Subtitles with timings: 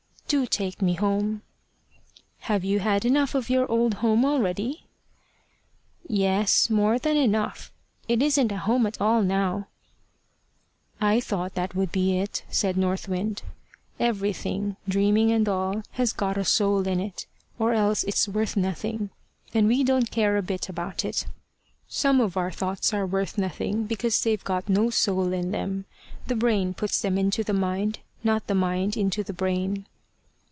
[0.31, 1.41] "Do take me home."
[2.47, 4.85] "Have you had enough of your old home already?"
[6.07, 7.69] "Yes, more than enough.
[8.07, 9.67] It isn't a home at all now."
[11.01, 13.41] "I thought that would be it," said North Wind.
[13.99, 17.25] "Everything, dreaming and all, has got a soul in it,
[17.59, 19.09] or else it's worth nothing,
[19.53, 21.25] and we don't care a bit about it.
[21.89, 25.83] Some of our thoughts are worth nothing, because they've got no soul in them.
[26.27, 29.87] The brain puts them into the mind, not the mind into the brain."